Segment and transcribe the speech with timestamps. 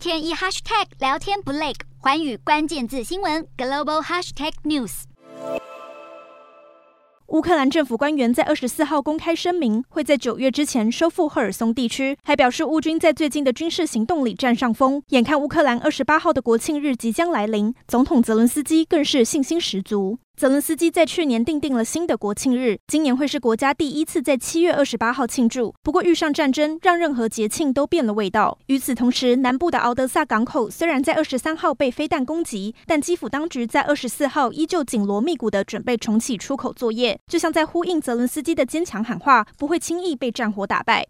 [0.00, 5.02] 天一 hashtag 聊天不累，寰宇关键字新闻 global hashtag news。
[7.26, 15.02] 乌克兰政府官员在二十四号公开声明，会在九月之前收复赫尔松地区，还表示乌军在最近的军事行动里占上风。
[15.08, 20.18] 眼看乌克兰二十八号的国庆日即将来临，总统泽伦斯基更是信心十足。
[20.40, 25.74] 泽伦斯基在去年订定了新的国庆日，今年会是国家第一次在七月二十八号庆祝。
[25.82, 28.58] 不过遇上战争，让任何节庆都变了味道。
[28.68, 41.06] 与此同时，南部的敖德萨港口虽然在二十三号被飞弹攻击，但基辅当局在二十四号依旧紧锣密鼓的准备重启出口作业，就像在呼应泽伦斯基的坚强喊话，不会轻易被战火打败。